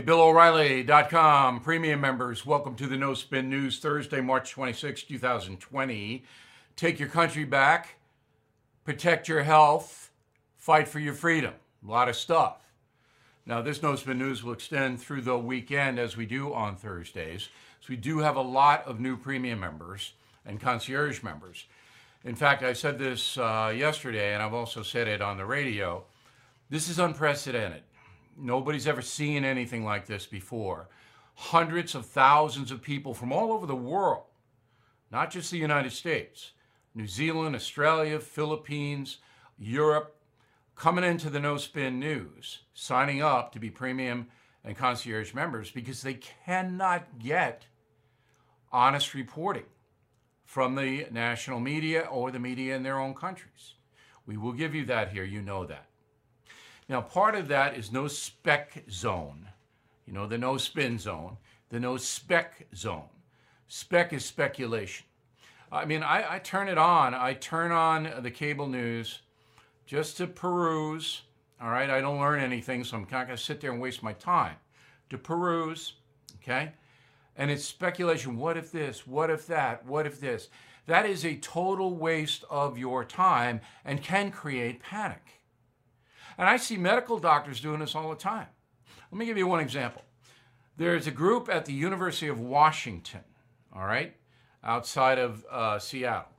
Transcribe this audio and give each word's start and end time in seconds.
Hey, 0.00 0.06
BillO'Reilly.com, 0.06 1.60
premium 1.60 2.00
members, 2.00 2.46
welcome 2.46 2.74
to 2.76 2.86
the 2.86 2.96
No 2.96 3.12
Spin 3.12 3.50
News, 3.50 3.80
Thursday, 3.80 4.22
March 4.22 4.50
26, 4.50 5.02
2020. 5.02 6.24
Take 6.74 6.98
your 6.98 7.10
country 7.10 7.44
back, 7.44 7.96
protect 8.82 9.28
your 9.28 9.42
health, 9.42 10.10
fight 10.56 10.88
for 10.88 11.00
your 11.00 11.12
freedom. 11.12 11.52
A 11.86 11.90
lot 11.90 12.08
of 12.08 12.16
stuff. 12.16 12.72
Now, 13.44 13.60
this 13.60 13.82
No 13.82 13.94
Spin 13.94 14.18
News 14.18 14.42
will 14.42 14.54
extend 14.54 15.02
through 15.02 15.20
the 15.20 15.36
weekend 15.36 15.98
as 15.98 16.16
we 16.16 16.24
do 16.24 16.54
on 16.54 16.76
Thursdays. 16.76 17.50
So, 17.82 17.88
we 17.90 17.96
do 17.96 18.20
have 18.20 18.36
a 18.36 18.40
lot 18.40 18.86
of 18.86 19.00
new 19.00 19.18
premium 19.18 19.60
members 19.60 20.14
and 20.46 20.58
concierge 20.58 21.22
members. 21.22 21.66
In 22.24 22.36
fact, 22.36 22.62
I 22.62 22.72
said 22.72 22.98
this 22.98 23.36
uh, 23.36 23.70
yesterday, 23.76 24.32
and 24.32 24.42
I've 24.42 24.54
also 24.54 24.82
said 24.82 25.08
it 25.08 25.20
on 25.20 25.36
the 25.36 25.44
radio. 25.44 26.04
This 26.70 26.88
is 26.88 26.98
unprecedented. 26.98 27.82
Nobody's 28.40 28.86
ever 28.86 29.02
seen 29.02 29.44
anything 29.44 29.84
like 29.84 30.06
this 30.06 30.26
before. 30.26 30.88
Hundreds 31.34 31.94
of 31.94 32.06
thousands 32.06 32.70
of 32.70 32.82
people 32.82 33.14
from 33.14 33.32
all 33.32 33.52
over 33.52 33.66
the 33.66 33.76
world, 33.76 34.24
not 35.10 35.30
just 35.30 35.50
the 35.50 35.58
United 35.58 35.92
States, 35.92 36.52
New 36.94 37.06
Zealand, 37.06 37.54
Australia, 37.54 38.18
Philippines, 38.18 39.18
Europe, 39.58 40.16
coming 40.74 41.04
into 41.04 41.30
the 41.30 41.40
No 41.40 41.56
Spin 41.56 42.00
News, 42.00 42.60
signing 42.74 43.22
up 43.22 43.52
to 43.52 43.60
be 43.60 43.70
premium 43.70 44.28
and 44.64 44.76
concierge 44.76 45.34
members 45.34 45.70
because 45.70 46.02
they 46.02 46.14
cannot 46.14 47.18
get 47.18 47.66
honest 48.72 49.14
reporting 49.14 49.66
from 50.44 50.74
the 50.74 51.06
national 51.10 51.60
media 51.60 52.08
or 52.10 52.30
the 52.30 52.38
media 52.38 52.74
in 52.74 52.82
their 52.82 52.98
own 52.98 53.14
countries. 53.14 53.74
We 54.26 54.36
will 54.36 54.52
give 54.52 54.74
you 54.74 54.84
that 54.86 55.12
here, 55.12 55.24
you 55.24 55.42
know 55.42 55.64
that. 55.66 55.89
Now, 56.90 57.00
part 57.00 57.36
of 57.36 57.46
that 57.46 57.76
is 57.76 57.92
no 57.92 58.08
spec 58.08 58.82
zone. 58.90 59.46
You 60.08 60.12
know, 60.12 60.26
the 60.26 60.36
no 60.36 60.56
spin 60.56 60.98
zone, 60.98 61.36
the 61.68 61.78
no 61.78 61.96
spec 61.96 62.66
zone. 62.74 63.08
Spec 63.68 64.12
is 64.12 64.24
speculation. 64.24 65.06
I 65.70 65.84
mean, 65.84 66.02
I, 66.02 66.34
I 66.34 66.38
turn 66.40 66.68
it 66.68 66.78
on, 66.78 67.14
I 67.14 67.34
turn 67.34 67.70
on 67.70 68.10
the 68.24 68.30
cable 68.32 68.66
news 68.66 69.20
just 69.86 70.16
to 70.16 70.26
peruse. 70.26 71.22
All 71.62 71.70
right, 71.70 71.88
I 71.88 72.00
don't 72.00 72.18
learn 72.18 72.40
anything, 72.40 72.82
so 72.82 72.96
I'm 72.96 73.02
not 73.02 73.28
going 73.28 73.36
to 73.36 73.38
sit 73.38 73.60
there 73.60 73.70
and 73.70 73.80
waste 73.80 74.02
my 74.02 74.14
time. 74.14 74.56
To 75.10 75.16
peruse, 75.16 75.92
okay? 76.42 76.72
And 77.36 77.52
it's 77.52 77.64
speculation. 77.64 78.36
What 78.36 78.56
if 78.56 78.72
this? 78.72 79.06
What 79.06 79.30
if 79.30 79.46
that? 79.46 79.86
What 79.86 80.08
if 80.08 80.18
this? 80.18 80.48
That 80.86 81.06
is 81.06 81.24
a 81.24 81.36
total 81.36 81.94
waste 81.94 82.42
of 82.50 82.78
your 82.78 83.04
time 83.04 83.60
and 83.84 84.02
can 84.02 84.32
create 84.32 84.82
panic. 84.82 85.39
And 86.40 86.48
I 86.48 86.56
see 86.56 86.78
medical 86.78 87.18
doctors 87.18 87.60
doing 87.60 87.80
this 87.80 87.94
all 87.94 88.08
the 88.08 88.16
time. 88.16 88.46
Let 89.12 89.18
me 89.18 89.26
give 89.26 89.36
you 89.36 89.46
one 89.46 89.60
example. 89.60 90.02
There's 90.78 91.06
a 91.06 91.10
group 91.10 91.50
at 91.50 91.66
the 91.66 91.74
University 91.74 92.28
of 92.28 92.40
Washington, 92.40 93.20
all 93.76 93.84
right, 93.84 94.16
outside 94.64 95.18
of 95.18 95.44
uh, 95.50 95.78
Seattle. 95.78 96.32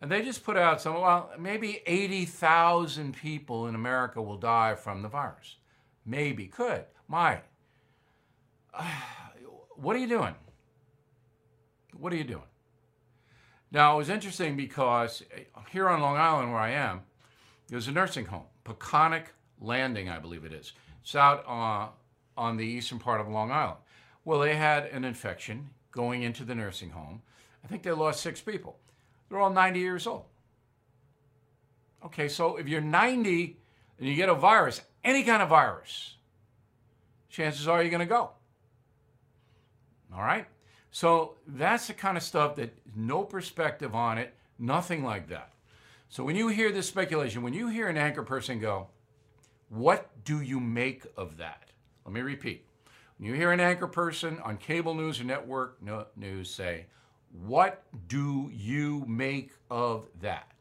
And 0.00 0.10
they 0.10 0.22
just 0.22 0.42
put 0.42 0.56
out 0.56 0.80
some, 0.80 0.94
well, 0.94 1.30
maybe 1.38 1.80
80,000 1.86 3.14
people 3.14 3.68
in 3.68 3.76
America 3.76 4.20
will 4.20 4.36
die 4.36 4.74
from 4.74 5.02
the 5.02 5.08
virus. 5.08 5.54
Maybe, 6.04 6.48
could, 6.48 6.84
might. 7.06 7.44
Uh, 8.74 8.82
what 9.76 9.94
are 9.94 10.00
you 10.00 10.08
doing? 10.08 10.34
What 11.96 12.12
are 12.12 12.16
you 12.16 12.24
doing? 12.24 12.42
Now, 13.70 13.94
it 13.94 13.98
was 13.98 14.10
interesting 14.10 14.56
because 14.56 15.22
here 15.70 15.88
on 15.88 16.00
Long 16.00 16.16
Island, 16.16 16.50
where 16.50 16.60
I 16.60 16.70
am, 16.70 17.02
there's 17.68 17.86
a 17.86 17.92
nursing 17.92 18.26
home, 18.26 18.46
Peconic 18.66 19.26
Landing, 19.60 20.08
I 20.08 20.18
believe 20.18 20.44
it 20.44 20.52
is. 20.52 20.72
It's 21.02 21.14
out 21.14 21.44
uh, 21.46 21.88
on 22.36 22.56
the 22.56 22.64
eastern 22.64 22.98
part 22.98 23.20
of 23.20 23.28
Long 23.28 23.50
Island. 23.50 23.78
Well, 24.24 24.40
they 24.40 24.56
had 24.56 24.86
an 24.86 25.04
infection 25.04 25.70
going 25.92 26.22
into 26.22 26.44
the 26.44 26.54
nursing 26.54 26.90
home. 26.90 27.22
I 27.64 27.68
think 27.68 27.82
they 27.82 27.92
lost 27.92 28.20
six 28.20 28.40
people. 28.40 28.76
They're 29.28 29.38
all 29.38 29.50
90 29.50 29.78
years 29.78 30.06
old. 30.06 30.24
Okay, 32.04 32.28
so 32.28 32.56
if 32.56 32.68
you're 32.68 32.80
90 32.80 33.56
and 33.98 34.08
you 34.08 34.14
get 34.14 34.28
a 34.28 34.34
virus, 34.34 34.82
any 35.02 35.22
kind 35.22 35.42
of 35.42 35.48
virus, 35.48 36.16
chances 37.30 37.66
are 37.66 37.80
you're 37.82 37.90
going 37.90 38.00
to 38.00 38.06
go. 38.06 38.30
All 40.14 40.22
right? 40.22 40.46
So 40.90 41.34
that's 41.46 41.86
the 41.86 41.94
kind 41.94 42.16
of 42.16 42.22
stuff 42.22 42.56
that 42.56 42.76
no 42.94 43.22
perspective 43.22 43.94
on 43.94 44.18
it, 44.18 44.34
nothing 44.58 45.04
like 45.04 45.28
that. 45.28 45.52
So 46.16 46.24
when 46.24 46.34
you 46.34 46.48
hear 46.48 46.72
this 46.72 46.88
speculation, 46.88 47.42
when 47.42 47.52
you 47.52 47.68
hear 47.68 47.88
an 47.88 47.98
anchor 47.98 48.22
person 48.22 48.58
go, 48.58 48.86
what 49.68 50.08
do 50.24 50.40
you 50.40 50.58
make 50.58 51.04
of 51.14 51.36
that? 51.36 51.68
Let 52.06 52.14
me 52.14 52.22
repeat. 52.22 52.64
When 53.18 53.28
you 53.28 53.34
hear 53.34 53.52
an 53.52 53.60
anchor 53.60 53.86
person 53.86 54.38
on 54.38 54.56
cable 54.56 54.94
news 54.94 55.20
or 55.20 55.24
network 55.24 55.78
news 56.16 56.48
say, 56.48 56.86
What 57.44 57.82
do 58.08 58.50
you 58.50 59.04
make 59.06 59.50
of 59.70 60.06
that? 60.22 60.52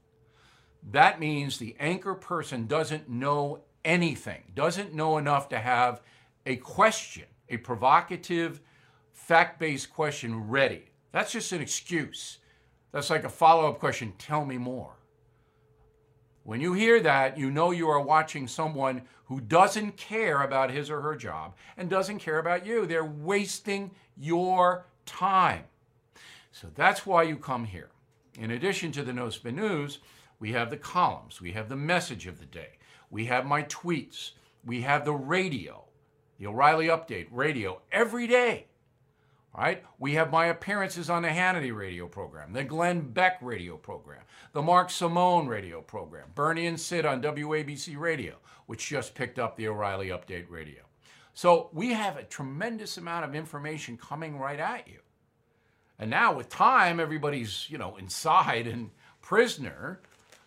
That 0.91 1.21
means 1.21 1.57
the 1.57 1.77
anchor 1.79 2.15
person 2.15 2.67
doesn't 2.67 3.07
know 3.07 3.61
anything, 3.85 4.51
doesn't 4.55 4.93
know 4.93 5.17
enough 5.17 5.47
to 5.47 5.57
have 5.57 6.01
a 6.45 6.57
question, 6.57 7.27
a 7.47 7.55
provocative, 7.55 8.59
fact 9.13 9.57
based 9.57 9.89
question 9.89 10.49
ready. 10.49 10.91
That's 11.13 11.31
just 11.31 11.53
an 11.53 11.61
excuse. 11.61 12.39
That's 12.91 13.09
like 13.09 13.23
a 13.23 13.29
follow 13.29 13.69
up 13.69 13.79
question 13.79 14.11
tell 14.17 14.43
me 14.43 14.57
more. 14.57 14.95
When 16.45 16.61
you 16.61 16.73
hear 16.73 16.99
that, 16.99 17.39
you 17.39 17.49
know 17.49 17.71
you 17.71 17.89
are 17.89 17.99
watching 17.99 18.47
someone 18.47 19.01
who 19.25 19.41
doesn't 19.41 19.97
care 19.97 20.43
about 20.43 20.69
his 20.69 20.91
or 20.91 21.01
her 21.01 21.15
job 21.15 21.55
and 21.75 21.89
doesn't 21.89 22.19
care 22.19 22.37
about 22.37 22.67
you. 22.67 22.85
They're 22.85 23.03
wasting 23.03 23.89
your 24.15 24.85
time. 25.07 25.63
So 26.51 26.67
that's 26.75 27.03
why 27.03 27.23
you 27.23 27.37
come 27.37 27.65
here. 27.65 27.89
In 28.37 28.51
addition 28.51 28.91
to 28.91 29.01
the 29.01 29.11
No 29.11 29.31
Spin 29.31 29.55
News, 29.55 29.97
we 30.39 30.51
have 30.51 30.69
the 30.69 30.77
columns, 30.77 31.41
we 31.41 31.53
have 31.53 31.67
the 31.67 31.75
message 31.75 32.27
of 32.27 32.37
the 32.37 32.45
day, 32.45 32.77
we 33.09 33.25
have 33.25 33.47
my 33.47 33.63
tweets, 33.63 34.33
we 34.63 34.81
have 34.83 35.03
the 35.03 35.13
radio, 35.13 35.85
the 36.37 36.45
O'Reilly 36.45 36.89
Update 36.89 37.27
radio 37.31 37.81
every 37.91 38.27
day 38.27 38.67
right? 39.57 39.83
We 39.99 40.13
have 40.13 40.31
my 40.31 40.47
appearances 40.47 41.09
on 41.09 41.21
the 41.21 41.29
Hannity 41.29 41.75
radio 41.75 42.07
program, 42.07 42.53
the 42.53 42.63
Glenn 42.63 43.01
Beck 43.01 43.37
radio 43.41 43.77
program, 43.77 44.21
the 44.53 44.61
Mark 44.61 44.89
Simone 44.89 45.47
radio 45.47 45.81
program, 45.81 46.27
Bernie 46.35 46.67
and 46.67 46.79
Sid 46.79 47.05
on 47.05 47.21
WABC 47.21 47.97
radio, 47.97 48.35
which 48.65 48.87
just 48.87 49.15
picked 49.15 49.39
up 49.39 49.55
the 49.55 49.67
O'Reilly 49.67 50.07
Update 50.07 50.49
radio. 50.49 50.81
So 51.33 51.69
we 51.73 51.93
have 51.93 52.17
a 52.17 52.23
tremendous 52.23 52.97
amount 52.97 53.25
of 53.25 53.35
information 53.35 53.97
coming 53.97 54.37
right 54.39 54.59
at 54.59 54.87
you. 54.87 54.99
And 55.99 56.09
now 56.09 56.33
with 56.33 56.49
time, 56.49 56.99
everybody's, 56.99 57.69
you 57.69 57.77
know, 57.77 57.95
inside 57.97 58.67
and 58.67 58.89
prisoner, 59.21 60.01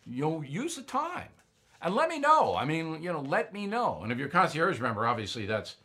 you'll 0.06 0.44
use 0.44 0.76
the 0.76 0.82
time. 0.82 1.28
And 1.80 1.94
let 1.94 2.08
me 2.08 2.18
know. 2.18 2.56
I 2.56 2.64
mean, 2.64 3.02
you 3.02 3.12
know, 3.12 3.20
let 3.20 3.52
me 3.52 3.66
know. 3.66 4.00
And 4.02 4.10
if 4.10 4.18
you're 4.18 4.28
a 4.28 4.30
concierge 4.30 4.80
member, 4.80 5.06
obviously 5.06 5.46
that's 5.46 5.76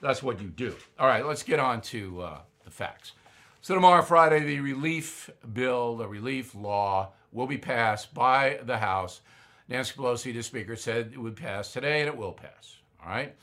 that's 0.00 0.22
what 0.22 0.40
you 0.40 0.48
do. 0.48 0.74
All 0.98 1.06
right, 1.06 1.24
let's 1.24 1.42
get 1.42 1.58
on 1.58 1.80
to 1.82 2.22
uh, 2.22 2.38
facts. 2.74 3.12
So 3.60 3.74
tomorrow, 3.74 4.02
Friday, 4.02 4.40
the 4.40 4.60
relief 4.60 5.30
bill, 5.52 5.96
the 5.96 6.06
relief 6.06 6.54
law, 6.54 7.12
will 7.32 7.46
be 7.46 7.58
passed 7.58 8.12
by 8.12 8.60
the 8.64 8.78
House. 8.78 9.20
Nancy 9.68 9.94
Pelosi, 9.96 10.34
the 10.34 10.42
Speaker, 10.42 10.76
said 10.76 11.12
it 11.14 11.18
would 11.18 11.36
pass 11.36 11.72
today, 11.72 12.00
and 12.00 12.08
it 12.08 12.16
will 12.16 12.32
pass. 12.32 12.76
All 13.02 13.10
right. 13.10 13.34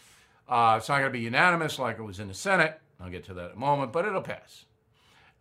Uh, 0.47 0.75
it's 0.77 0.89
not 0.89 0.99
going 0.99 1.11
to 1.11 1.17
be 1.17 1.21
unanimous 1.21 1.79
like 1.79 1.97
it 1.97 2.03
was 2.03 2.19
in 2.19 2.27
the 2.27 2.33
Senate. 2.33 2.79
I'll 2.99 3.09
get 3.09 3.23
to 3.25 3.33
that 3.33 3.51
in 3.51 3.57
a 3.57 3.59
moment, 3.59 3.91
but 3.91 4.05
it'll 4.05 4.21
pass. 4.21 4.65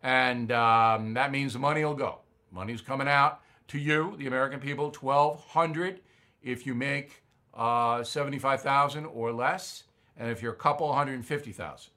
And 0.01 0.51
um, 0.51 1.13
that 1.13 1.31
means 1.31 1.53
the 1.53 1.59
money 1.59 1.85
will 1.85 1.93
go. 1.93 2.19
Money's 2.51 2.81
coming 2.81 3.07
out 3.07 3.41
to 3.67 3.77
you, 3.77 4.15
the 4.17 4.27
American 4.27 4.59
people, 4.59 4.85
1200 4.85 6.01
if 6.41 6.65
you 6.65 6.73
make 6.73 7.23
uh, 7.53 8.03
75,000 8.03 9.05
or 9.05 9.31
less, 9.31 9.83
and 10.17 10.29
if 10.29 10.41
you're 10.41 10.53
a 10.53 10.57
couple, 10.57 10.87
150,000. 10.87 11.91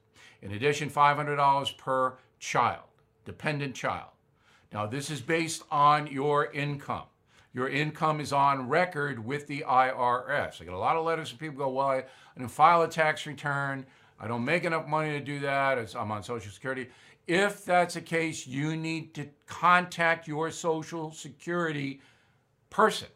In 0.45 0.51
addition, 0.51 0.91
$500 0.91 1.75
per 1.75 2.17
child, 2.37 2.83
dependent 3.25 3.73
child. 3.73 4.11
Now, 4.71 4.85
this 4.85 5.09
is 5.09 5.19
based 5.19 5.63
on 5.71 6.05
your 6.05 6.51
income. 6.51 7.05
Your 7.51 7.67
income 7.67 8.21
is 8.21 8.31
on 8.31 8.69
record 8.69 9.25
with 9.25 9.47
the 9.47 9.65
IRS. 9.67 10.61
I 10.61 10.65
get 10.65 10.73
a 10.73 10.77
lot 10.77 10.97
of 10.97 11.03
letters 11.03 11.29
from 11.29 11.39
people 11.39 11.57
go, 11.57 11.69
Well, 11.69 11.87
I, 11.87 12.03
didn't 12.37 12.51
file 12.51 12.83
a 12.83 12.87
tax 12.87 13.25
return. 13.25 13.87
I 14.19 14.27
don't 14.27 14.45
make 14.45 14.65
enough 14.65 14.87
money 14.87 15.13
to 15.13 15.19
do 15.19 15.39
that. 15.39 15.95
I'm 15.95 16.11
on 16.11 16.21
Social 16.21 16.51
Security. 16.51 16.89
If 17.25 17.65
that's 17.65 17.95
the 17.95 18.01
case, 18.01 18.45
you 18.45 18.77
need 18.77 19.15
to 19.15 19.27
contact 19.47 20.27
your 20.27 20.51
Social 20.51 21.11
Security 21.11 22.01
person 22.69 23.07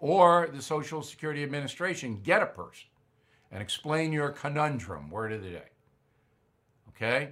or 0.00 0.50
the 0.52 0.60
Social 0.60 1.00
Security 1.02 1.42
Administration. 1.42 2.20
Get 2.22 2.42
a 2.42 2.46
person 2.46 2.88
and 3.50 3.62
explain 3.62 4.12
your 4.12 4.28
conundrum, 4.28 5.08
word 5.08 5.32
of 5.32 5.42
the 5.42 5.50
day 5.50 5.70
okay? 6.96 7.30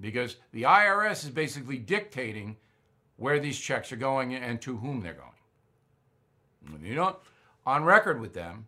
Because 0.00 0.36
the 0.52 0.62
IRS 0.62 1.24
is 1.24 1.30
basically 1.30 1.78
dictating 1.78 2.56
where 3.16 3.38
these 3.38 3.58
checks 3.58 3.92
are 3.92 3.96
going 3.96 4.34
and 4.34 4.60
to 4.62 4.76
whom 4.78 5.00
they're 5.00 5.12
going. 5.12 6.72
When 6.72 6.84
you're 6.84 6.96
not 6.96 7.22
on 7.66 7.84
record 7.84 8.20
with 8.20 8.34
them, 8.34 8.66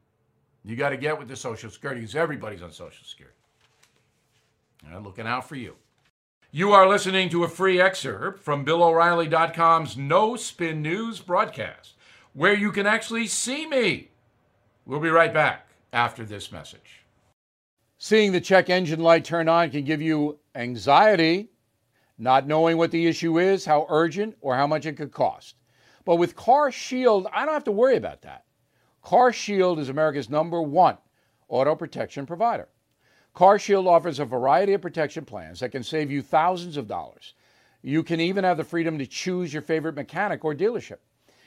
you 0.65 0.77
got 0.77 0.91
to 0.91 0.97
get 0.97 1.19
with 1.19 1.29
the 1.29 1.37
Social 1.37 1.71
Security 1.71 2.01
because 2.01 2.15
everybody's 2.15 2.63
on 2.63 2.71
Social 2.71 3.05
Security. 3.05 3.37
Uh, 4.93 4.99
looking 4.99 5.27
out 5.27 5.49
for 5.49 5.57
you. 5.57 5.77
You 6.51 6.73
are 6.73 6.89
listening 6.89 7.31
to 7.31 7.45
a 7.45 7.49
free 7.49 7.81
excerpt 7.81 8.41
from 8.41 8.65
BillO'Reilly.com's 8.65 9.97
No 9.97 10.37
Spin 10.37 10.83
News 10.83 11.21
broadcast, 11.21 11.95
where 12.35 12.55
you 12.55 12.71
can 12.73 12.87
actually 12.87 13.27
see 13.27 13.67
me. 13.67 14.11
We'll 14.85 15.01
be 15.01 15.09
right 15.09 15.33
back 15.33 15.69
after 15.93 16.25
this 16.25 16.53
message. 16.53 17.02
Seeing 18.05 18.33
the 18.33 18.41
check 18.41 18.69
engine 18.69 18.99
light 18.99 19.25
turn 19.25 19.49
on 19.49 19.71
can 19.71 19.85
give 19.85 20.03
you 20.03 20.41
anxiety, 20.57 21.53
not 22.19 22.49
knowing 22.49 22.77
what 22.77 22.91
the 22.91 23.07
issue 23.07 23.39
is, 23.39 23.65
how 23.65 23.87
urgent, 23.89 24.37
or 24.41 24.57
how 24.57 24.67
much 24.67 24.87
it 24.87 24.97
could 24.97 25.13
cost. 25.13 25.55
But 26.05 26.17
with 26.17 26.35
Car 26.35 26.73
Shield, 26.73 27.29
I 27.33 27.45
don't 27.45 27.55
have 27.55 27.63
to 27.63 27.71
worry 27.71 27.95
about 27.95 28.23
that. 28.23 28.45
Car 29.03 29.33
Shield 29.33 29.79
is 29.79 29.89
America's 29.89 30.29
number 30.29 30.61
one 30.61 30.99
auto 31.49 31.77
protection 31.77 32.27
provider. 32.27 32.67
Car 33.35 33.57
Shield 33.57 33.87
offers 33.87 34.19
a 34.19 34.25
variety 34.25 34.73
of 34.73 34.83
protection 34.83 35.25
plans 35.25 35.61
that 35.61 35.71
can 35.71 35.85
save 35.85 36.11
you 36.11 36.23
thousands 36.23 36.77
of 36.77 36.89
dollars. 36.89 37.35
You 37.83 38.03
can 38.03 38.19
even 38.19 38.43
have 38.43 38.57
the 38.57 38.65
freedom 38.65 38.99
to 38.99 39.07
choose 39.07 39.53
your 39.53 39.63
favorite 39.63 39.95
mechanic 39.95 40.45
or 40.45 40.57
dealership. 40.57 40.99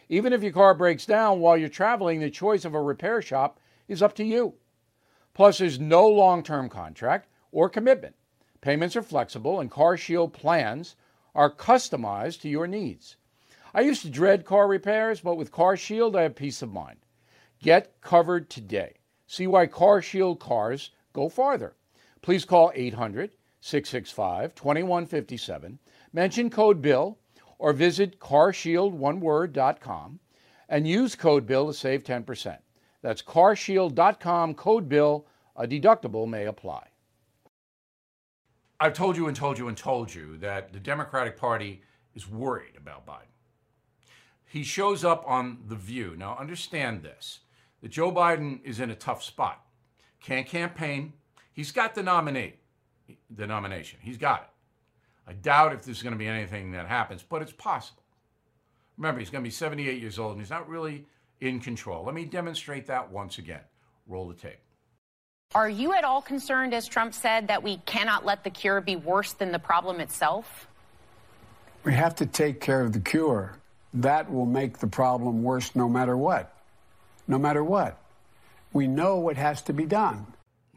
Even 0.08 0.32
if 0.32 0.42
your 0.42 0.54
car 0.54 0.74
breaks 0.74 1.06
down 1.06 1.42
while 1.42 1.58
you're 1.58 1.68
traveling, 1.68 2.22
the 2.22 2.30
choice 2.30 2.64
of 2.64 2.76
a 2.76 2.82
repair 2.82 3.22
shop 3.22 3.60
is 3.90 4.02
up 4.02 4.16
to 4.16 4.24
you. 4.24 4.54
Plus, 5.36 5.60
there's 5.60 5.80
no 5.80 6.08
long 6.08 6.42
term 6.42 6.70
contract 6.70 7.28
or 7.52 7.70
commitment. 7.70 8.16
Payments 8.62 8.96
are 8.96 9.04
flexible, 9.04 9.60
and 9.60 9.70
CarShield 9.70 10.34
plans 10.34 10.96
are 11.36 11.52
customized 11.52 12.42
to 12.42 12.50
your 12.50 12.66
needs. 12.66 13.18
I 13.74 13.82
used 13.82 14.02
to 14.04 14.10
dread 14.10 14.46
car 14.46 14.68
repairs, 14.68 15.20
but 15.20 15.36
with 15.36 15.52
CarShield, 15.52 16.18
I 16.18 16.24
have 16.24 16.36
peace 16.36 16.62
of 16.62 16.72
mind. 16.72 17.00
Get 17.62 18.00
covered 18.02 18.50
today. 18.50 18.94
See 19.28 19.46
why 19.46 19.68
CarShield 19.68 20.40
cars 20.40 20.92
go 21.12 21.28
farther. 21.30 21.76
Please 22.22 22.46
call 22.46 22.72
800 22.74 23.32
665 23.60 24.56
2157, 24.56 25.80
mention 26.14 26.50
code 26.50 26.82
BILL, 26.82 27.18
or 27.60 27.74
visit 27.74 28.20
carshieldoneword.com 28.20 30.20
and 30.70 30.88
use 30.88 31.16
code 31.16 31.46
BILL 31.46 31.68
to 31.68 31.74
save 31.74 32.04
10%. 32.04 32.58
That's 33.06 33.22
carshield.com, 33.22 34.56
code 34.56 34.90
BILL. 34.90 35.28
A 35.56 35.68
deductible 35.68 36.28
may 36.28 36.48
apply. 36.48 36.88
I've 38.80 38.96
told 38.96 39.16
you 39.16 39.28
and 39.28 39.38
told 39.38 39.60
you 39.60 39.68
and 39.68 39.78
told 39.78 40.12
you 40.16 40.38
that 40.38 40.74
the 40.74 40.80
Democratic 40.80 41.38
Party 41.38 41.84
is 42.16 42.28
worried 42.28 42.76
about 42.76 43.06
Biden. 43.06 43.30
He 44.48 44.64
shows 44.64 45.06
up 45.06 45.24
on 45.28 45.60
The 45.68 45.76
View. 45.76 46.16
Now, 46.18 46.36
understand 46.40 47.04
this 47.04 47.42
that 47.84 47.90
Joe 47.90 48.12
Biden 48.12 48.60
is 48.64 48.80
in 48.80 48.90
a 48.90 48.96
tough 48.96 49.22
spot 49.22 49.64
can't 50.20 50.48
campaign. 50.48 51.14
He's 51.54 51.72
got 51.72 51.94
the 51.94 52.02
nominee, 52.02 52.56
the 53.30 53.46
nomination. 53.46 54.00
He's 54.02 54.18
got 54.18 54.42
it. 54.42 55.30
I 55.30 55.34
doubt 55.34 55.74
if 55.74 55.84
there's 55.84 56.02
going 56.02 56.14
to 56.14 56.18
be 56.18 56.26
anything 56.26 56.72
that 56.72 56.88
happens, 56.88 57.22
but 57.22 57.44
it's 57.44 57.52
possible. 57.52 58.02
Remember, 58.98 59.20
he's 59.20 59.30
going 59.30 59.44
to 59.44 59.48
be 59.48 59.52
78 59.52 60.02
years 60.02 60.18
old 60.18 60.32
and 60.32 60.42
he's 60.42 60.50
not 60.50 60.68
really 60.68 61.06
in 61.42 61.60
control. 61.60 62.06
Let 62.06 62.16
me 62.16 62.26
demonstrate 62.26 62.88
that 62.88 63.12
once 63.12 63.38
again. 63.38 63.62
Roll 64.08 64.28
the 64.28 64.36
tape. 64.36 64.60
Are 65.54 65.70
you 65.70 65.94
at 65.94 66.04
all 66.04 66.22
concerned, 66.22 66.74
as 66.74 66.88
Trump 66.88 67.14
said, 67.14 67.48
that 67.48 67.64
we 67.64 67.78
cannot 67.86 68.26
let 68.26 68.44
the 68.44 68.50
cure 68.50 68.82
be 68.82 68.96
worse 68.96 69.34
than 69.34 69.52
the 69.52 69.60
problem 69.60 70.00
itself? 70.00 70.68
We 71.84 71.94
have 71.94 72.16
to 72.16 72.26
take 72.26 72.60
care 72.60 72.82
of 72.82 72.94
the 72.94 73.00
cure. 73.00 73.58
That 73.94 74.32
will 74.32 74.46
make 74.46 74.80
the 74.80 74.88
problem 74.88 75.44
worse 75.44 75.76
no 75.76 75.88
matter 75.88 76.18
what. 76.18 76.54
No 77.28 77.38
matter 77.38 77.64
what. 77.64 77.98
We 78.74 78.88
know 78.88 79.18
what 79.18 79.38
has 79.38 79.62
to 79.64 79.74
be 79.74 79.86
done. 79.86 80.26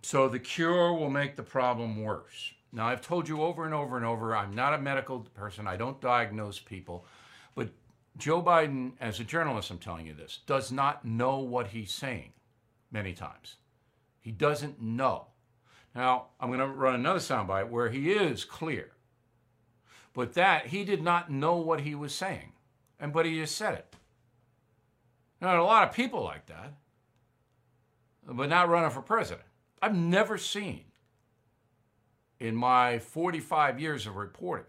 So 0.03 0.29
the 0.29 0.39
cure 0.39 0.93
will 0.93 1.11
make 1.11 1.35
the 1.35 1.43
problem 1.43 2.03
worse. 2.05 2.53
Now, 2.73 2.87
I've 2.87 3.01
told 3.01 3.29
you 3.29 3.43
over 3.43 3.65
and 3.65 3.75
over 3.75 3.97
and 3.97 4.05
over, 4.05 4.37
I'm 4.37 4.55
not 4.55 4.75
a 4.75 4.79
medical 4.79 5.21
person, 5.35 5.67
I 5.67 5.77
don't 5.77 6.01
diagnose 6.01 6.59
people, 6.59 7.05
but 7.05 7.07
Joe 8.19 8.43
Biden, 8.43 8.93
as 9.01 9.21
a 9.21 9.25
journalist, 9.25 9.71
I'm 9.71 9.79
telling 9.79 10.07
you 10.07 10.15
this, 10.15 10.41
does 10.47 10.71
not 10.71 11.05
know 11.05 11.39
what 11.39 11.69
he's 11.69 11.93
saying 11.93 12.33
many 12.91 13.13
times. 13.13 13.57
He 14.21 14.33
doesn't 14.33 14.83
know. 14.83 15.29
Now, 15.95 16.27
I'm 16.39 16.49
going 16.49 16.61
to 16.61 16.67
run 16.67 16.95
another 16.95 17.21
soundbite 17.21 17.71
where 17.71 17.89
he 17.89 18.13
is 18.13 18.45
clear. 18.45 18.91
But 20.13 20.35
that, 20.35 20.67
he 20.67 20.85
did 20.85 21.03
not 21.03 21.31
know 21.31 21.57
what 21.57 21.81
he 21.81 21.95
was 21.95 22.15
saying. 22.15 22.53
And 23.01 23.13
but 23.13 23.27
he 23.27 23.39
just 23.39 23.57
said 23.57 23.75
it. 23.75 23.97
Now, 25.41 25.61
a 25.61 25.63
lot 25.63 25.89
of 25.89 25.95
people 25.95 26.23
like 26.23 26.47
that 26.47 26.75
but 28.29 28.51
not 28.51 28.69
running 28.69 28.91
for 28.91 29.03
president. 29.03 29.47
I've 29.81 29.97
never 29.97 30.37
seen 30.37 30.85
in 32.39 32.55
my 32.55 32.99
45 32.99 33.81
years 33.81 34.07
of 34.07 34.17
reporting, 34.17 34.67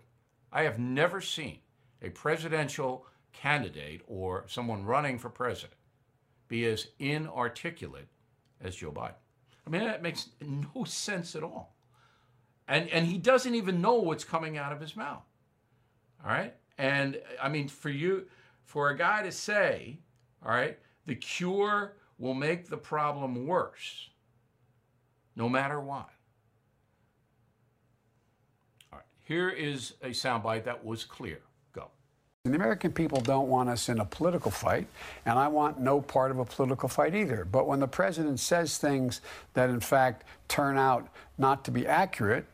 I 0.52 0.64
have 0.64 0.80
never 0.80 1.22
seen 1.22 1.60
a 2.02 2.10
presidential 2.10 3.06
candidate 3.34 4.02
or 4.08 4.46
someone 4.48 4.86
running 4.86 5.18
for 5.18 5.30
president 5.30 5.80
be 6.48 6.66
as 6.66 6.88
inarticulate 7.00 8.08
as 8.62 8.76
Joe 8.76 8.92
Biden. 8.92 9.14
I 9.66 9.70
mean, 9.70 9.84
that 9.84 10.02
makes 10.02 10.30
no 10.42 10.84
sense 10.86 11.36
at 11.36 11.44
all. 11.44 11.76
And, 12.68 12.90
and 12.90 13.06
he 13.06 13.18
doesn't 13.18 13.56
even 13.56 13.82
know 13.82 13.96
what's 13.96 14.24
coming 14.24 14.58
out 14.58 14.72
of 14.72 14.80
his 14.80 14.96
mouth. 14.96 15.24
All 16.24 16.32
right? 16.32 16.54
And 16.78 17.20
I 17.42 17.50
mean, 17.50 17.68
for 17.68 17.90
you, 17.90 18.26
for 18.64 18.90
a 18.90 18.98
guy 18.98 19.24
to 19.24 19.32
say, 19.32 20.00
all 20.46 20.52
right, 20.52 20.78
the 21.06 21.16
cure 21.16 21.94
will 22.18 22.34
make 22.34 22.70
the 22.70 22.78
problem 22.78 23.48
worse, 23.48 24.10
no 25.36 25.50
matter 25.50 25.80
what. 25.80 26.10
All 28.92 29.00
right, 29.00 29.06
here 29.24 29.50
is 29.50 29.96
a 30.04 30.10
soundbite 30.10 30.66
that 30.66 30.86
was 30.86 31.04
clear. 31.04 31.40
The 32.46 32.56
American 32.56 32.94
people 32.94 33.20
don't 33.20 33.50
want 33.50 33.68
us 33.68 33.90
in 33.90 34.00
a 34.00 34.06
political 34.06 34.50
fight, 34.50 34.88
and 35.26 35.38
I 35.38 35.50
want 35.50 35.82
no 35.82 36.00
part 36.00 36.32
of 36.32 36.40
a 36.40 36.46
political 36.46 36.88
fight 36.88 37.14
either. 37.14 37.44
But 37.44 37.68
when 37.68 37.82
the 37.82 37.88
president 37.88 38.40
says 38.40 38.78
things 38.78 39.20
that, 39.56 39.70
in 39.70 39.82
fact, 39.82 40.24
turn 40.48 40.78
out 40.78 41.10
not 41.38 41.66
to 41.66 41.72
be 41.72 41.86
accurate, 41.86 42.46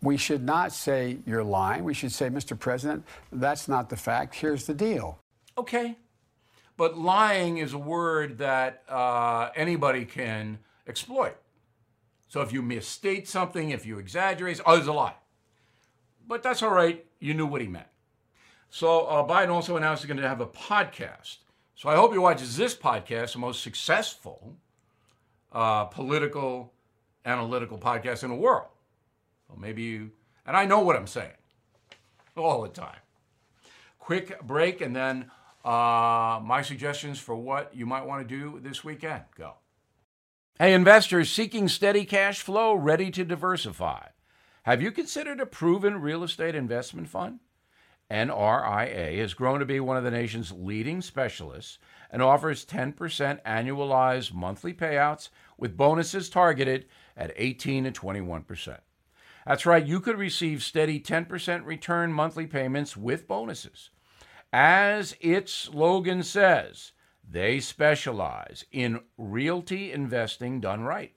we 0.00 0.16
should 0.16 0.42
not 0.42 0.72
say 0.72 1.18
you're 1.26 1.44
lying. 1.44 1.84
We 1.84 1.92
should 1.92 2.10
say, 2.10 2.30
Mr. 2.30 2.58
President, 2.58 3.04
that's 3.30 3.68
not 3.68 3.90
the 3.90 3.98
fact. 3.98 4.34
Here's 4.34 4.64
the 4.64 4.72
deal. 4.72 5.18
Okay, 5.58 5.98
but 6.78 6.96
lying 6.96 7.58
is 7.58 7.74
a 7.74 7.78
word 7.78 8.38
that 8.38 8.82
uh, 8.88 9.50
anybody 9.54 10.06
can 10.06 10.58
exploit. 10.86 11.36
So 12.28 12.40
if 12.40 12.50
you 12.50 12.62
misstate 12.62 13.28
something, 13.28 13.72
if 13.72 13.84
you 13.84 13.98
exaggerate, 13.98 14.58
oh, 14.64 14.78
it's 14.78 14.86
a 14.86 14.92
lie. 14.92 15.16
But 16.26 16.42
that's 16.42 16.62
all 16.62 16.72
right. 16.72 17.04
You 17.20 17.34
knew 17.34 17.46
what 17.46 17.60
he 17.60 17.66
meant. 17.66 17.88
So 18.70 19.06
uh, 19.06 19.26
Biden 19.26 19.48
also 19.48 19.76
announced 19.76 20.02
he's 20.02 20.08
going 20.08 20.20
to 20.20 20.28
have 20.28 20.40
a 20.40 20.46
podcast. 20.46 21.38
So 21.74 21.88
I 21.88 21.96
hope 21.96 22.12
you 22.12 22.20
watch 22.20 22.42
this 22.42 22.74
podcast, 22.74 23.32
the 23.32 23.38
most 23.38 23.62
successful 23.62 24.56
uh, 25.52 25.84
political 25.84 26.72
analytical 27.24 27.78
podcast 27.78 28.24
in 28.24 28.30
the 28.30 28.36
world. 28.36 28.68
Well, 29.48 29.58
maybe 29.58 29.82
you, 29.82 30.10
and 30.46 30.56
I 30.56 30.64
know 30.64 30.80
what 30.80 30.96
I'm 30.96 31.06
saying 31.06 31.32
all 32.36 32.62
the 32.62 32.68
time. 32.68 32.98
Quick 33.98 34.40
break, 34.42 34.80
and 34.80 34.94
then 34.94 35.30
uh, 35.64 36.40
my 36.42 36.62
suggestions 36.62 37.18
for 37.18 37.36
what 37.36 37.74
you 37.74 37.86
might 37.86 38.06
want 38.06 38.26
to 38.26 38.36
do 38.36 38.60
this 38.60 38.84
weekend 38.84 39.22
go. 39.36 39.54
Hey, 40.58 40.74
investors 40.74 41.30
seeking 41.30 41.68
steady 41.68 42.04
cash 42.04 42.40
flow, 42.40 42.74
ready 42.74 43.10
to 43.12 43.24
diversify. 43.24 44.08
Have 44.64 44.82
you 44.82 44.90
considered 44.90 45.40
a 45.40 45.46
proven 45.46 46.00
real 46.00 46.24
estate 46.24 46.54
investment 46.54 47.08
fund? 47.08 47.40
NRIA 48.10 49.18
has 49.18 49.34
grown 49.34 49.60
to 49.60 49.66
be 49.66 49.80
one 49.80 49.96
of 49.96 50.04
the 50.04 50.10
nation's 50.10 50.52
leading 50.52 51.02
specialists 51.02 51.78
and 52.10 52.22
offers 52.22 52.64
10% 52.64 52.94
annualized 53.44 54.32
monthly 54.32 54.72
payouts 54.72 55.28
with 55.58 55.76
bonuses 55.76 56.30
targeted 56.30 56.86
at 57.16 57.32
18 57.36 57.84
and 57.84 57.98
21%. 57.98 58.78
That's 59.46 59.66
right, 59.66 59.84
you 59.86 60.00
could 60.00 60.18
receive 60.18 60.62
steady 60.62 61.00
10% 61.00 61.64
return 61.64 62.12
monthly 62.12 62.46
payments 62.46 62.96
with 62.96 63.28
bonuses. 63.28 63.90
As 64.52 65.14
its 65.20 65.52
slogan 65.52 66.22
says, 66.22 66.92
they 67.30 67.60
specialize 67.60 68.64
in 68.72 69.00
realty 69.18 69.92
investing 69.92 70.60
done 70.60 70.82
right. 70.82 71.12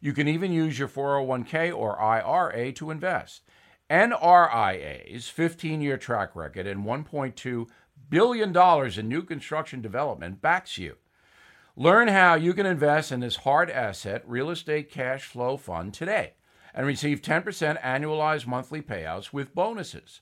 You 0.00 0.12
can 0.12 0.28
even 0.28 0.52
use 0.52 0.78
your 0.78 0.88
401k 0.88 1.74
or 1.74 2.00
IRA 2.00 2.72
to 2.72 2.90
invest. 2.90 3.42
NRIA's 3.90 5.28
15 5.28 5.80
year 5.80 5.96
track 5.96 6.34
record 6.34 6.66
and 6.66 6.84
$1.2 6.84 7.68
billion 8.08 8.98
in 8.98 9.08
new 9.08 9.22
construction 9.22 9.80
development 9.80 10.42
backs 10.42 10.78
you. 10.78 10.96
Learn 11.76 12.08
how 12.08 12.34
you 12.34 12.54
can 12.54 12.66
invest 12.66 13.12
in 13.12 13.20
this 13.20 13.36
hard 13.36 13.70
asset 13.70 14.22
real 14.26 14.50
estate 14.50 14.90
cash 14.90 15.24
flow 15.24 15.56
fund 15.56 15.92
today 15.94 16.32
and 16.74 16.86
receive 16.86 17.22
10% 17.22 17.80
annualized 17.82 18.46
monthly 18.46 18.82
payouts 18.82 19.32
with 19.32 19.54
bonuses. 19.54 20.20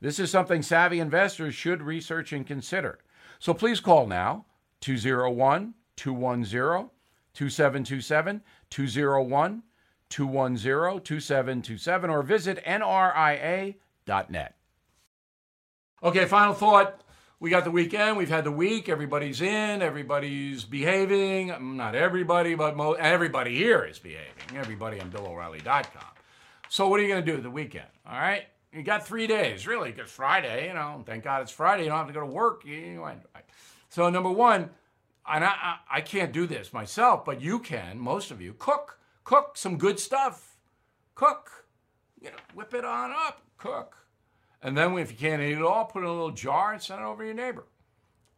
This 0.00 0.18
is 0.18 0.30
something 0.30 0.62
savvy 0.62 1.00
investors 1.00 1.54
should 1.54 1.82
research 1.82 2.32
and 2.32 2.46
consider. 2.46 2.98
So 3.38 3.54
please 3.54 3.80
call 3.80 4.06
now 4.06 4.46
201 4.80 5.74
210 5.96 6.90
2727 7.34 8.42
201 8.70 9.62
210 10.10 11.00
2727 11.02 12.10
or 12.10 12.22
visit 12.22 12.62
nria.net. 12.66 14.54
Okay, 16.02 16.26
final 16.26 16.54
thought. 16.54 17.02
We 17.40 17.48
got 17.48 17.64
the 17.64 17.70
weekend. 17.70 18.18
We've 18.18 18.28
had 18.28 18.44
the 18.44 18.52
week. 18.52 18.90
Everybody's 18.90 19.40
in. 19.40 19.80
Everybody's 19.80 20.64
behaving. 20.64 21.76
Not 21.76 21.94
everybody, 21.94 22.54
but 22.54 22.76
mo- 22.76 22.92
everybody 22.92 23.56
here 23.56 23.82
is 23.82 23.98
behaving. 23.98 24.56
Everybody 24.56 25.00
on 25.00 25.10
BillO'Reilly.com. 25.10 26.04
So 26.68 26.88
what 26.88 27.00
are 27.00 27.02
you 27.02 27.08
going 27.08 27.24
to 27.24 27.36
do 27.36 27.40
the 27.40 27.50
weekend? 27.50 27.86
All 28.06 28.18
right, 28.18 28.44
you 28.72 28.82
got 28.82 29.06
three 29.06 29.26
days, 29.26 29.66
really, 29.66 29.90
because 29.90 30.10
Friday. 30.10 30.68
You 30.68 30.74
know, 30.74 31.02
thank 31.06 31.24
God 31.24 31.42
it's 31.42 31.50
Friday. 31.50 31.84
You 31.84 31.88
don't 31.88 31.98
have 31.98 32.06
to 32.08 32.12
go 32.12 32.20
to 32.20 32.26
work. 32.26 32.62
So 33.88 34.08
number 34.10 34.30
one, 34.30 34.70
and 35.26 35.44
I, 35.44 35.48
I, 35.48 35.76
I 35.90 36.00
can't 36.02 36.32
do 36.32 36.46
this 36.46 36.72
myself, 36.72 37.24
but 37.24 37.40
you 37.40 37.58
can. 37.58 37.98
Most 37.98 38.30
of 38.30 38.40
you 38.40 38.54
cook, 38.58 38.99
cook 39.30 39.56
some 39.56 39.78
good 39.78 40.00
stuff. 40.00 40.56
Cook, 41.14 41.64
you 42.20 42.30
know, 42.30 42.36
whip 42.52 42.74
it 42.74 42.84
on 42.84 43.12
up. 43.12 43.42
Cook. 43.58 43.96
And 44.60 44.76
then 44.76 44.98
if 44.98 45.12
you 45.12 45.16
can't 45.16 45.40
eat 45.40 45.52
it 45.52 45.62
all, 45.62 45.84
put 45.84 46.00
it 46.00 46.06
in 46.06 46.10
a 46.10 46.12
little 46.12 46.32
jar 46.32 46.72
and 46.72 46.82
send 46.82 47.00
it 47.00 47.04
over 47.04 47.22
to 47.22 47.26
your 47.26 47.36
neighbor. 47.36 47.64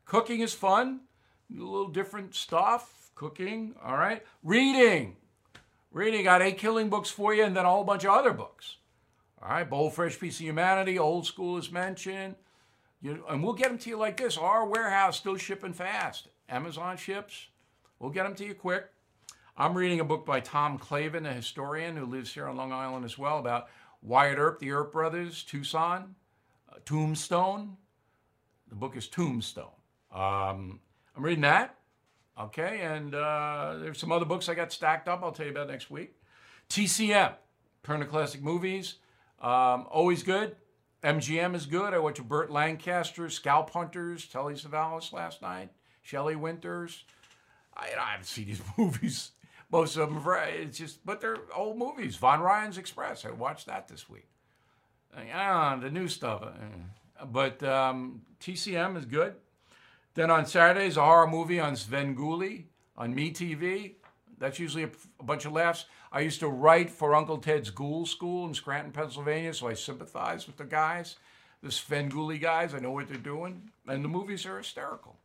Cooking 0.05 0.41
is 0.41 0.53
fun, 0.53 1.01
a 1.51 1.59
little 1.59 1.89
different 1.89 2.35
stuff. 2.35 3.11
Cooking, 3.15 3.75
all 3.83 3.97
right. 3.97 4.23
Reading, 4.43 5.17
reading. 5.93 6.25
Got 6.25 6.43
eight 6.43 6.59
killing 6.59 6.91
books 6.91 7.09
for 7.09 7.33
you, 7.33 7.45
and 7.45 7.57
then 7.57 7.65
a 7.65 7.71
whole 7.71 7.85
bunch 7.85 8.05
of 8.05 8.11
other 8.11 8.35
books. 8.35 8.77
All 9.43 9.49
right, 9.49 9.69
Bold 9.69 9.95
Fresh 9.95 10.21
Piece 10.21 10.41
of 10.41 10.45
Humanity, 10.45 10.99
Old 10.99 11.25
School 11.25 11.57
is 11.57 11.73
mentioned. 11.73 12.35
You, 13.01 13.25
and 13.31 13.43
we'll 13.43 13.55
get 13.55 13.69
them 13.69 13.79
to 13.79 13.89
you 13.89 13.97
like 13.97 14.19
this. 14.19 14.37
Our 14.37 14.67
warehouse 14.67 15.17
still 15.17 15.39
shipping 15.39 15.73
fast. 15.73 16.29
Amazon 16.51 16.99
ships. 16.99 17.47
We'll 17.99 18.11
get 18.11 18.25
them 18.25 18.35
to 18.35 18.45
you 18.45 18.55
quick. 18.55 18.91
I'm 19.56 19.75
reading 19.75 20.00
a 20.00 20.04
book 20.04 20.25
by 20.25 20.40
Tom 20.40 20.78
Clavin, 20.78 21.28
a 21.28 21.32
historian 21.32 21.94
who 21.94 22.06
lives 22.06 22.32
here 22.32 22.47
on 22.47 22.56
Long 22.56 22.73
Island 22.73 23.04
as 23.04 23.18
well, 23.18 23.38
about 23.38 23.68
Wyatt 24.00 24.38
Earp, 24.38 24.59
the 24.61 24.73
Earp 24.73 24.92
brothers, 24.92 25.42
Tucson, 25.42 26.14
uh, 26.71 26.76
Tombstone. 26.87 27.76
The 28.71 28.75
book 28.75 28.97
is 28.97 29.09
Tombstone. 29.09 29.66
Um, 30.11 30.80
I'm 31.14 31.23
reading 31.23 31.42
that. 31.42 31.76
Okay, 32.40 32.80
and 32.80 33.14
uh, 33.14 33.76
there's 33.78 33.99
some 33.99 34.11
other 34.11 34.25
books 34.25 34.49
I 34.49 34.54
got 34.54 34.73
stacked 34.73 35.06
up. 35.06 35.23
I'll 35.23 35.32
tell 35.32 35.44
you 35.44 35.52
about 35.52 35.68
next 35.68 35.90
week. 35.90 36.14
TCM, 36.71 37.35
Turner 37.82 38.06
Classic 38.06 38.42
Movies, 38.42 38.94
um, 39.42 39.87
always 39.90 40.23
good. 40.23 40.56
MGM 41.04 41.54
is 41.54 41.66
good. 41.66 41.92
I 41.92 41.99
watched 41.99 42.26
Burt 42.26 42.50
Lancaster, 42.50 43.28
Scalp 43.28 43.68
Hunters, 43.68 44.26
Telly 44.26 44.54
Savalas 44.54 45.12
last 45.12 45.42
night, 45.42 45.68
Shelley 46.00 46.37
Winters. 46.37 47.04
I, 47.76 47.88
I 48.00 48.12
haven't 48.12 48.25
seen 48.25 48.47
these 48.47 48.62
movies 48.78 49.32
most 49.73 49.97
of 49.97 50.11
them, 50.11 50.23
it's 50.61 50.79
just, 50.79 51.05
but 51.05 51.23
they're 51.23 51.38
old 51.57 51.79
movies. 51.79 52.17
Von 52.17 52.41
Ryan's 52.41 52.76
Express. 52.76 53.25
I 53.25 53.31
watched 53.31 53.67
that 53.67 53.88
this 53.88 54.09
week. 54.09 54.29
Ah, 55.35 55.79
the 55.81 55.91
new 55.91 56.09
stuff. 56.09 56.43
Uh, 56.43 57.25
but 57.25 57.62
um, 57.62 58.23
TCM 58.38 58.99
is 58.99 59.07
good. 59.07 59.35
Then 60.14 60.31
on 60.31 60.45
Saturdays, 60.45 60.99
a 60.99 61.02
horror 61.02 61.26
movie 61.26 61.59
on 61.59 61.75
Sven 61.75 62.14
Svengoolie 62.14 62.64
on 62.99 63.14
MeTV. 63.14 63.95
That's 64.38 64.59
usually 64.59 64.85
a, 64.85 64.91
a, 65.21 65.25
bunch 65.25 65.47
of 65.47 65.52
laughs. 65.52 65.87
I 66.11 66.21
used 66.21 66.41
to 66.41 66.49
write 66.49 66.91
for 66.91 67.14
Uncle 67.14 67.38
Ted's 67.38 67.71
Ghoul 67.71 68.05
School 68.05 68.47
in 68.47 68.55
Scranton, 68.55 68.93
Pennsylvania, 68.93 69.55
so 69.55 69.69
I 69.69 69.75
sympathize 69.75 70.47
with 70.47 70.59
the 70.59 70.64
guys, 70.64 71.17
the 71.62 71.71
Svengoolie 71.71 72.41
guys. 72.41 72.75
I 72.75 72.81
know 72.81 72.91
what 72.91 73.09
they're 73.09 73.17
doing, 73.17 73.71
and 73.87 74.05
the 74.05 74.09
movies 74.09 74.45
are 74.45 74.59
hysterical. 74.59 75.17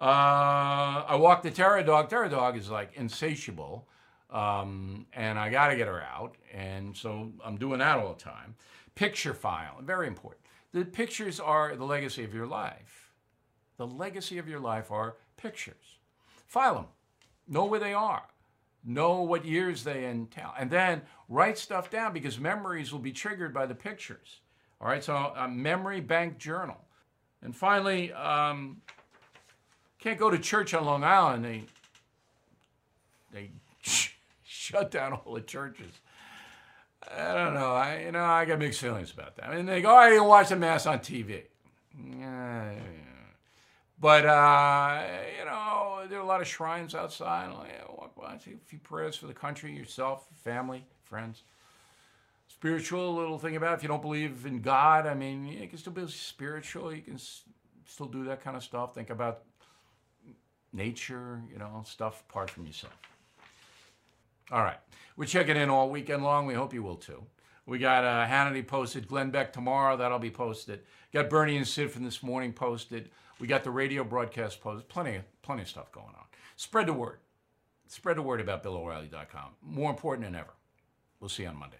Uh, 0.00 1.04
I 1.08 1.16
walk 1.16 1.42
the 1.42 1.50
Terror 1.50 1.82
Dog. 1.82 2.08
Terror 2.08 2.28
Dog 2.28 2.56
is 2.56 2.70
like 2.70 2.92
insatiable, 2.94 3.88
um, 4.30 5.06
and 5.12 5.38
I 5.38 5.50
got 5.50 5.68
to 5.68 5.76
get 5.76 5.88
her 5.88 6.02
out, 6.02 6.36
and 6.54 6.96
so 6.96 7.32
I'm 7.44 7.56
doing 7.56 7.80
that 7.80 7.98
all 7.98 8.14
the 8.14 8.20
time. 8.22 8.54
Picture 8.94 9.34
file, 9.34 9.80
very 9.82 10.06
important. 10.06 10.44
The 10.72 10.84
pictures 10.84 11.40
are 11.40 11.74
the 11.74 11.84
legacy 11.84 12.22
of 12.24 12.32
your 12.32 12.46
life. 12.46 13.12
The 13.76 13.86
legacy 13.86 14.38
of 14.38 14.48
your 14.48 14.60
life 14.60 14.90
are 14.90 15.16
pictures. 15.36 15.98
File 16.46 16.74
them. 16.74 16.86
Know 17.48 17.64
where 17.64 17.80
they 17.80 17.94
are. 17.94 18.24
Know 18.84 19.22
what 19.22 19.44
years 19.44 19.82
they 19.82 20.06
entail. 20.06 20.52
And 20.58 20.70
then 20.70 21.02
write 21.28 21.58
stuff 21.58 21.90
down 21.90 22.12
because 22.12 22.38
memories 22.38 22.92
will 22.92 23.00
be 23.00 23.12
triggered 23.12 23.52
by 23.52 23.66
the 23.66 23.74
pictures. 23.74 24.40
All 24.80 24.88
right, 24.88 25.02
so 25.02 25.32
a 25.36 25.48
memory 25.48 26.00
bank 26.00 26.38
journal. 26.38 26.78
And 27.42 27.54
finally, 27.54 28.12
um, 28.12 28.82
can't 29.98 30.18
go 30.18 30.30
to 30.30 30.38
church 30.38 30.74
on 30.74 30.84
Long 30.84 31.04
Island. 31.04 31.44
They 31.44 31.64
they 33.32 33.50
shut 34.44 34.90
down 34.90 35.12
all 35.12 35.34
the 35.34 35.40
churches. 35.40 35.92
I 37.10 37.34
don't 37.34 37.54
know. 37.54 37.72
I 37.72 38.02
you 38.04 38.12
know 38.12 38.24
I 38.24 38.44
got 38.44 38.58
mixed 38.58 38.80
feelings 38.80 39.12
about 39.12 39.36
that. 39.36 39.48
I 39.48 39.56
mean, 39.56 39.66
they 39.66 39.80
go, 39.80 39.96
"Oh, 39.96 40.08
you 40.08 40.24
watch 40.24 40.50
the 40.50 40.56
mass 40.56 40.86
on 40.86 40.98
TV." 40.98 41.42
Yeah, 42.18 42.74
but 44.00 44.24
uh, 44.24 45.02
you 45.38 45.44
know, 45.44 46.06
there 46.08 46.18
are 46.18 46.22
a 46.22 46.26
lot 46.26 46.40
of 46.40 46.46
shrines 46.46 46.94
outside. 46.94 47.50
Walk 47.88 48.14
by, 48.14 48.38
say 48.38 48.52
a 48.52 48.68
few 48.68 48.78
prayers 48.78 49.16
for 49.16 49.26
the 49.26 49.34
country, 49.34 49.74
yourself, 49.74 50.26
family, 50.44 50.84
friends. 51.02 51.42
Spiritual 52.46 53.14
little 53.14 53.38
thing 53.38 53.56
about 53.56 53.72
it. 53.72 53.76
if 53.76 53.82
you 53.82 53.88
don't 53.88 54.02
believe 54.02 54.44
in 54.46 54.60
God. 54.60 55.06
I 55.06 55.14
mean, 55.14 55.46
you 55.46 55.66
can 55.68 55.78
still 55.78 55.92
be 55.92 56.06
spiritual. 56.08 56.92
You 56.92 57.02
can 57.02 57.18
still 57.86 58.06
do 58.06 58.24
that 58.24 58.42
kind 58.42 58.56
of 58.56 58.62
stuff. 58.64 58.94
Think 58.94 59.10
about 59.10 59.42
nature, 60.72 61.42
you 61.50 61.58
know, 61.58 61.82
stuff 61.86 62.22
apart 62.28 62.50
from 62.50 62.66
yourself. 62.66 62.96
All 64.50 64.62
right. 64.62 64.78
We're 65.16 65.26
checking 65.26 65.56
in 65.56 65.68
all 65.68 65.90
weekend 65.90 66.22
long. 66.22 66.46
We 66.46 66.54
hope 66.54 66.72
you 66.72 66.82
will 66.82 66.96
too. 66.96 67.24
We 67.66 67.78
got 67.78 68.04
uh, 68.04 68.26
Hannity 68.26 68.66
posted, 68.66 69.08
Glenn 69.08 69.30
Beck 69.30 69.52
tomorrow. 69.52 69.96
That'll 69.96 70.18
be 70.18 70.30
posted. 70.30 70.80
Got 71.12 71.28
Bernie 71.28 71.56
and 71.56 71.68
Sid 71.68 71.90
from 71.90 72.04
this 72.04 72.22
morning 72.22 72.52
posted. 72.52 73.10
We 73.40 73.46
got 73.46 73.62
the 73.62 73.70
radio 73.70 74.04
broadcast 74.04 74.60
posted. 74.60 74.88
Plenty, 74.88 75.20
plenty 75.42 75.62
of 75.62 75.68
stuff 75.68 75.92
going 75.92 76.06
on. 76.06 76.24
Spread 76.56 76.86
the 76.86 76.94
word. 76.94 77.18
Spread 77.86 78.16
the 78.16 78.22
word 78.22 78.40
about 78.40 78.62
BillO'Reilly.com. 78.62 79.50
More 79.62 79.90
important 79.90 80.26
than 80.26 80.34
ever. 80.34 80.54
We'll 81.20 81.28
see 81.28 81.42
you 81.42 81.48
on 81.48 81.56
Monday. 81.56 81.78